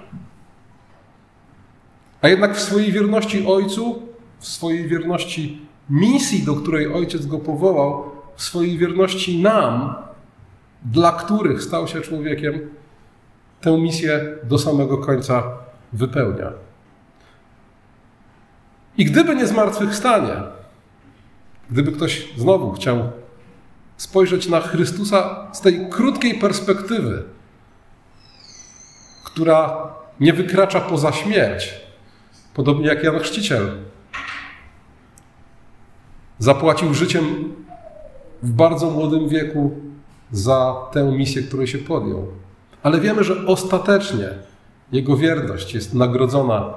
A 2.23 2.29
jednak 2.29 2.57
w 2.57 2.61
swojej 2.61 2.93
wierności 2.93 3.47
Ojcu, 3.47 4.03
w 4.39 4.47
swojej 4.47 4.89
wierności 4.89 5.66
misji, 5.91 6.43
do 6.43 6.55
której 6.55 6.93
Ojciec 6.93 7.27
go 7.27 7.39
powołał, 7.39 8.05
w 8.37 8.43
swojej 8.43 8.79
wierności 8.79 9.43
nam, 9.43 9.95
dla 10.83 11.13
których 11.13 11.63
stał 11.63 11.89
się 11.89 12.01
człowiekiem, 12.01 12.71
tę 13.61 13.79
misję 13.79 14.21
do 14.45 14.59
samego 14.59 14.99
końca 14.99 15.43
wypełnia. 15.93 16.53
I 18.99 19.05
gdyby 19.05 19.37
nie 19.37 19.47
zmartwychwstanie, 19.47 20.35
gdyby 21.71 21.93
ktoś 21.93 22.29
znowu 22.37 22.73
chciał 22.73 23.11
spojrzeć 23.97 24.49
na 24.49 24.61
Chrystusa 24.61 25.47
z 25.53 25.61
tej 25.61 25.91
krótkiej 25.91 26.35
perspektywy, 26.35 27.23
która 29.25 29.89
nie 30.21 30.33
wykracza 30.33 30.81
poza 30.81 31.13
śmierć, 31.13 31.75
podobnie 32.55 32.87
jak 32.87 33.05
Jan 33.05 33.19
Chrzciciel, 33.19 33.71
zapłacił 36.39 36.95
życiem 36.95 37.55
w 38.43 38.51
bardzo 38.51 38.91
młodym 38.91 39.29
wieku 39.29 39.81
za 40.33 40.75
tę 40.93 41.13
misję, 41.13 41.43
której 41.43 41.67
się 41.67 41.79
podjął. 41.79 42.27
Ale 42.83 43.01
wiemy, 43.01 43.25
że 43.25 43.47
ostatecznie 43.47 44.29
jego 44.93 45.17
wierność 45.17 45.75
jest 45.75 45.95
nagrodzona. 45.95 46.75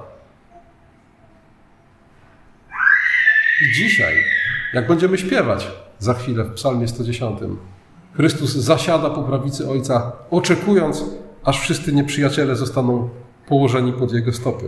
I 3.61 3.73
dzisiaj, 3.73 4.15
jak 4.73 4.87
będziemy 4.87 5.17
śpiewać 5.17 5.67
za 5.99 6.13
chwilę 6.13 6.43
w 6.43 6.53
Psalmie 6.53 6.87
110, 6.87 7.39
Chrystus 8.13 8.55
zasiada 8.55 9.09
po 9.09 9.23
prawicy 9.23 9.69
Ojca, 9.69 10.11
oczekując, 10.31 11.03
aż 11.43 11.61
wszyscy 11.61 11.93
nieprzyjaciele 11.93 12.55
zostaną 12.55 13.09
położeni 13.47 13.93
pod 13.93 14.13
jego 14.13 14.33
stopy. 14.33 14.65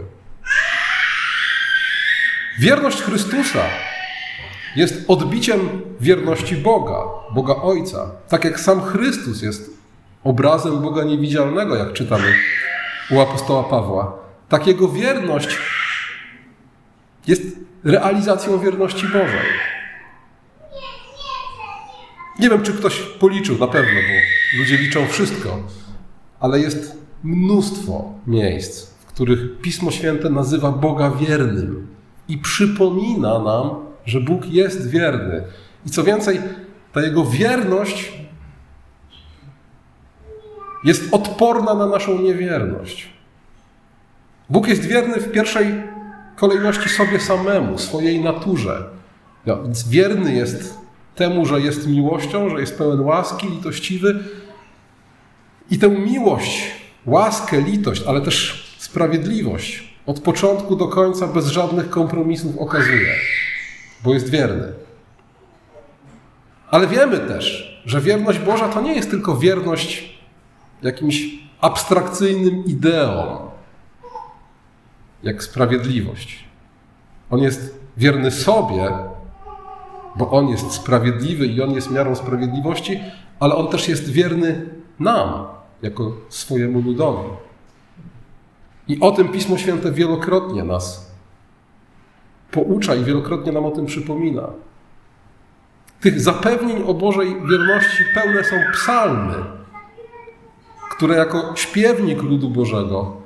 Wierność 2.59 3.01
Chrystusa 3.01 3.63
jest 4.75 5.05
odbiciem 5.07 5.59
wierności 5.99 6.55
Boga, 6.55 7.03
Boga 7.35 7.55
Ojca. 7.55 8.11
Tak 8.29 8.45
jak 8.45 8.59
sam 8.59 8.81
Chrystus 8.81 9.41
jest 9.41 9.71
obrazem 10.23 10.81
Boga 10.81 11.03
niewidzialnego, 11.03 11.75
jak 11.75 11.93
czytamy 11.93 12.33
u 13.11 13.19
apostoła 13.19 13.63
Pawła, 13.63 14.17
tak 14.49 14.67
jego 14.67 14.87
wierność 14.87 15.57
jest 17.27 17.43
realizacją 17.83 18.59
wierności 18.59 19.07
Bożej. 19.07 19.47
Nie 22.39 22.49
wiem, 22.49 22.63
czy 22.63 22.73
ktoś 22.73 22.99
policzył, 22.99 23.57
na 23.57 23.67
pewno, 23.67 23.91
bo 23.93 24.59
ludzie 24.59 24.77
liczą 24.77 25.07
wszystko, 25.07 25.59
ale 26.39 26.59
jest 26.59 26.97
mnóstwo 27.23 28.13
miejsc, 28.27 28.87
w 28.99 29.05
których 29.05 29.61
Pismo 29.61 29.91
Święte 29.91 30.29
nazywa 30.29 30.71
Boga 30.71 31.11
wiernym 31.11 31.87
i 32.27 32.37
przypomina 32.37 33.39
nam, 33.39 33.90
że 34.05 34.21
Bóg 34.21 34.45
jest 34.45 34.89
wierny. 34.89 35.43
I 35.85 35.89
co 35.89 36.03
więcej, 36.03 36.41
ta 36.93 37.01
Jego 37.01 37.25
wierność 37.25 38.13
jest 40.83 41.13
odporna 41.13 41.73
na 41.73 41.85
naszą 41.85 42.21
niewierność. 42.21 43.09
Bóg 44.49 44.67
jest 44.67 44.85
wierny 44.85 45.19
w 45.19 45.31
pierwszej 45.31 45.83
kolejności 46.35 46.89
sobie 46.89 47.19
samemu, 47.19 47.77
swojej 47.77 48.23
naturze. 48.23 48.83
No, 49.45 49.63
więc 49.63 49.87
wierny 49.87 50.33
jest 50.33 50.77
temu, 51.15 51.45
że 51.45 51.61
jest 51.61 51.87
miłością, 51.87 52.49
że 52.49 52.59
jest 52.59 52.77
pełen 52.77 52.99
łaski, 52.99 53.49
litościwy. 53.49 54.19
I 55.71 55.79
tę 55.79 55.89
miłość, 55.89 56.71
łaskę, 57.05 57.61
litość, 57.61 58.03
ale 58.07 58.21
też 58.21 58.67
sprawiedliwość 58.79 59.91
od 60.05 60.19
początku 60.19 60.75
do 60.75 60.87
końca 60.87 61.27
bez 61.27 61.47
żadnych 61.47 61.89
kompromisów 61.89 62.57
okazuje, 62.57 63.13
bo 64.03 64.13
jest 64.13 64.29
wierny. 64.29 64.73
Ale 66.71 66.87
wiemy 66.87 67.19
też, 67.19 67.79
że 67.85 68.01
wierność 68.01 68.39
Boża 68.39 68.69
to 68.69 68.81
nie 68.81 68.95
jest 68.95 69.09
tylko 69.09 69.37
wierność 69.37 70.19
jakimś 70.81 71.25
abstrakcyjnym 71.61 72.65
ideom, 72.65 73.37
jak 75.23 75.43
sprawiedliwość. 75.43 76.45
On 77.29 77.39
jest 77.39 77.79
wierny 77.97 78.31
sobie, 78.31 78.91
bo 80.15 80.31
On 80.31 80.47
jest 80.47 80.71
sprawiedliwy 80.71 81.45
i 81.45 81.61
On 81.61 81.71
jest 81.71 81.91
miarą 81.91 82.15
sprawiedliwości, 82.15 82.99
ale 83.39 83.55
On 83.55 83.67
też 83.67 83.87
jest 83.87 84.09
wierny 84.09 84.69
nam, 84.99 85.47
jako 85.81 86.11
swojemu 86.29 86.81
ludowi. 86.81 87.29
I 88.87 88.99
o 88.99 89.11
tym 89.11 89.29
Pismo 89.29 89.57
Święte 89.57 89.91
wielokrotnie 89.91 90.63
nas 90.63 91.10
poucza 92.51 92.95
i 92.95 93.03
wielokrotnie 93.03 93.51
nam 93.51 93.65
o 93.65 93.71
tym 93.71 93.85
przypomina. 93.85 94.47
Tych 96.01 96.21
zapewnień 96.21 96.83
o 96.83 96.93
Bożej 96.93 97.35
wierności 97.49 98.03
pełne 98.13 98.43
są 98.43 98.55
psalmy, 98.73 99.35
które 100.91 101.15
jako 101.15 101.53
śpiewnik 101.55 102.21
ludu 102.21 102.49
Bożego 102.49 103.21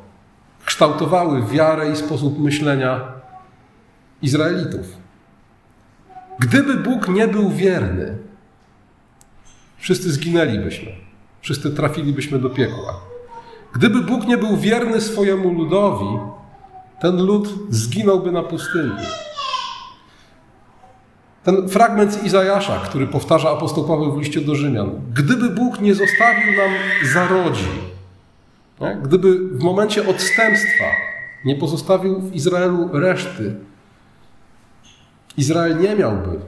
kształtowały 0.65 1.43
wiarę 1.43 1.91
i 1.91 1.95
sposób 1.95 2.39
myślenia 2.39 3.01
Izraelitów. 4.21 4.85
Gdyby 6.39 6.73
Bóg 6.73 7.07
nie 7.07 7.27
był 7.27 7.49
wierny, 7.49 8.17
wszyscy 9.77 10.11
zginęlibyśmy, 10.11 10.91
wszyscy 11.41 11.71
trafilibyśmy 11.71 12.39
do 12.39 12.49
piekła. 12.49 13.01
Gdyby 13.73 14.01
Bóg 14.01 14.27
nie 14.27 14.37
był 14.37 14.57
wierny 14.57 15.01
swojemu 15.01 15.53
ludowi, 15.53 16.19
ten 17.05 17.25
lud 17.25 17.49
zginąłby 17.69 18.31
na 18.31 18.43
pustyni. 18.43 18.91
Ten 21.43 21.69
fragment 21.69 22.13
z 22.13 22.23
Izajasza, 22.23 22.79
który 22.79 23.07
powtarza 23.07 23.49
apostoł 23.49 23.87
Paweł 23.87 24.11
w 24.11 24.19
liście 24.19 24.41
do 24.41 24.55
Rzymian. 24.55 24.91
Gdyby 25.13 25.49
Bóg 25.49 25.81
nie 25.81 25.95
zostawił 25.95 26.57
nam 26.57 26.71
zarodzi, 27.13 27.67
gdyby 29.03 29.39
w 29.39 29.63
momencie 29.63 30.07
odstępstwa 30.07 30.85
nie 31.45 31.55
pozostawił 31.55 32.21
w 32.21 32.33
Izraelu 32.33 32.89
reszty, 32.93 33.55
Izrael 35.37 35.81
nie 35.81 35.95
miałby 35.95 36.39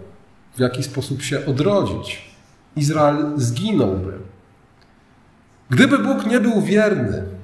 w 0.55 0.59
jaki 0.59 0.83
sposób 0.83 1.21
się 1.21 1.45
odrodzić. 1.45 2.31
Izrael 2.75 3.33
zginąłby. 3.35 4.13
Gdyby 5.69 5.99
Bóg 5.99 6.25
nie 6.25 6.39
był 6.39 6.61
wierny 6.61 7.36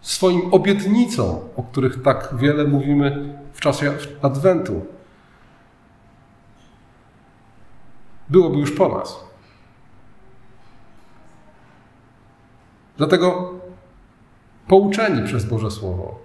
swoim 0.00 0.54
obietnicom, 0.54 1.38
o 1.56 1.62
których 1.62 2.02
tak 2.02 2.34
wiele 2.36 2.64
mówimy 2.64 3.38
w 3.52 3.60
czasie 3.60 3.92
Adwentu, 4.22 4.86
byłoby 8.28 8.58
już 8.58 8.72
po 8.72 8.88
nas. 8.88 9.24
Dlatego 12.96 13.52
pouczeni 14.68 15.22
przez 15.24 15.44
Boże 15.44 15.70
Słowo, 15.70 16.18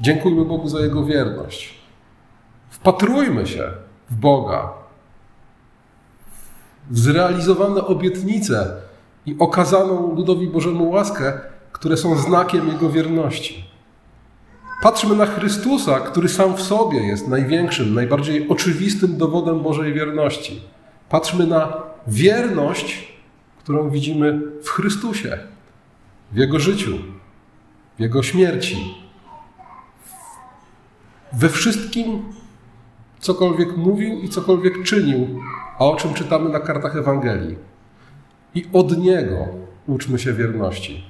dziękujmy 0.00 0.44
Bogu 0.44 0.68
za 0.68 0.80
Jego 0.80 1.04
wierność. 1.04 1.80
Wpatrujmy 2.70 3.46
się 3.46 3.72
w 4.10 4.14
Boga, 4.14 4.72
w 6.90 6.98
zrealizowane 6.98 7.84
obietnice 7.84 8.76
i 9.26 9.36
okazaną 9.38 10.14
ludowi 10.14 10.46
Bożemu 10.46 10.90
łaskę, 10.90 11.40
które 11.72 11.96
są 11.96 12.16
znakiem 12.16 12.68
Jego 12.68 12.90
wierności. 12.90 13.64
Patrzmy 14.82 15.16
na 15.16 15.26
Chrystusa, 15.26 16.00
który 16.00 16.28
sam 16.28 16.56
w 16.56 16.62
sobie 16.62 17.06
jest 17.06 17.28
największym, 17.28 17.94
najbardziej 17.94 18.48
oczywistym 18.48 19.16
dowodem 19.16 19.60
Bożej 19.60 19.92
wierności. 19.92 20.60
Patrzmy 21.08 21.46
na 21.46 21.72
wierność, 22.06 23.12
którą 23.58 23.90
widzimy 23.90 24.40
w 24.62 24.68
Chrystusie, 24.68 25.38
w 26.32 26.36
Jego 26.36 26.60
życiu, 26.60 26.98
w 27.98 28.00
Jego 28.00 28.22
śmierci, 28.22 28.94
we 31.32 31.48
wszystkim, 31.48 32.22
cokolwiek 33.18 33.76
mówił 33.76 34.20
i 34.20 34.28
cokolwiek 34.28 34.82
czynił, 34.82 35.40
a 35.78 35.84
o 35.84 35.96
czym 35.96 36.14
czytamy 36.14 36.50
na 36.50 36.60
kartach 36.60 36.96
Ewangelii. 36.96 37.56
I 38.54 38.64
od 38.72 38.98
Niego 38.98 39.48
uczmy 39.86 40.18
się 40.18 40.32
wierności. 40.32 41.09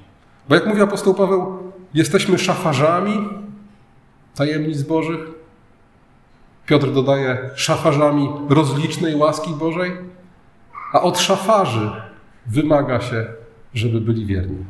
Bo 0.51 0.55
jak 0.55 0.67
mówi 0.67 0.83
apostoł 0.83 1.15
Paweł, 1.15 1.59
jesteśmy 1.95 2.39
szafarzami 2.39 3.29
tajemnic 4.35 4.83
Bożych. 4.83 5.21
Piotr 6.67 6.93
dodaje 6.93 7.51
szafarzami 7.55 8.29
rozlicznej 8.49 9.17
łaski 9.17 9.51
Bożej, 9.51 9.93
a 10.93 11.01
od 11.01 11.19
szafarzy 11.19 11.91
wymaga 12.47 13.01
się, 13.01 13.27
żeby 13.75 14.01
byli 14.01 14.27
wierni. 14.27 14.65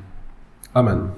Amen. 0.75 1.11